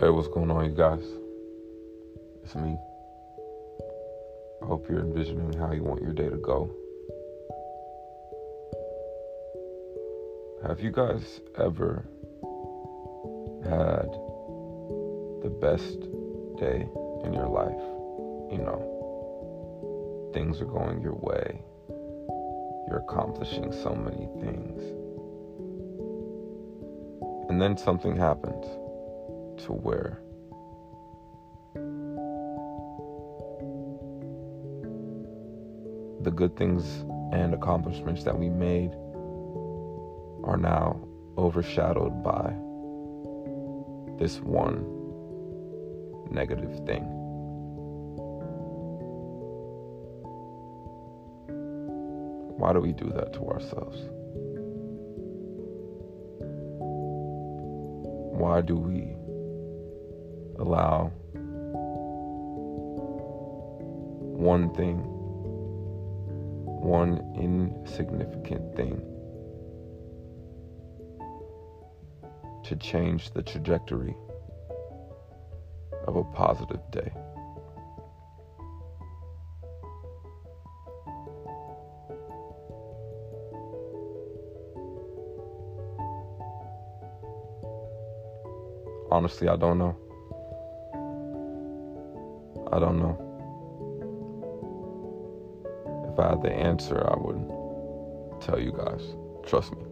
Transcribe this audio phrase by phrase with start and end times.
[0.00, 1.02] Hey, what's going on, you guys?
[2.44, 2.78] It's me.
[4.62, 6.70] I hope you're envisioning how you want your day to go.
[10.68, 12.04] Have you guys ever
[13.64, 14.06] had
[15.42, 15.98] the best
[16.60, 16.86] day
[17.24, 17.82] in your life?
[18.52, 21.60] You know, things are going your way,
[22.86, 24.80] you're accomplishing so many things.
[27.50, 28.64] And then something happens
[29.64, 30.20] to where
[36.22, 38.90] the good things and accomplishments that we made
[40.44, 41.00] are now
[41.36, 42.52] overshadowed by
[44.18, 44.84] this one
[46.30, 47.04] negative thing.
[52.58, 53.98] Why do we do that to ourselves?
[58.38, 59.17] Why do we
[60.58, 61.12] allow
[64.38, 64.98] one thing,
[66.80, 69.00] one insignificant thing,
[72.64, 74.14] to change the trajectory
[76.06, 77.12] of a positive day.
[89.10, 90.07] Honestly, I don't know.
[92.70, 93.16] I don't know.
[96.12, 99.02] If I had the answer, I would tell you guys.
[99.46, 99.82] Trust me.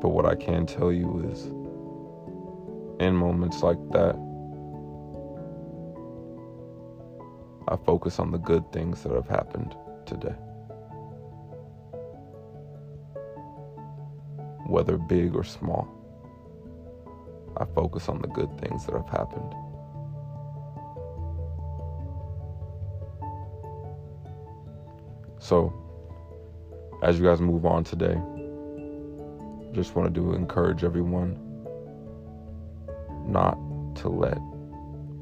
[0.00, 1.46] But what I can tell you is
[3.00, 4.14] in moments like that,
[7.68, 9.74] I focus on the good things that have happened
[10.06, 10.36] today.
[14.66, 15.88] Whether big or small,
[17.56, 19.52] I focus on the good things that have happened.
[25.46, 25.72] So,
[27.04, 28.20] as you guys move on today,
[29.72, 31.38] just want to encourage everyone
[33.28, 33.54] not
[33.98, 34.38] to let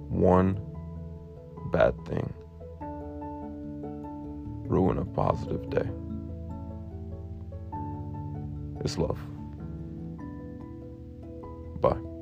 [0.08, 0.58] one
[1.70, 2.32] bad thing
[4.66, 5.90] ruin a positive day.
[8.82, 9.18] It's love.
[11.82, 12.13] Bye.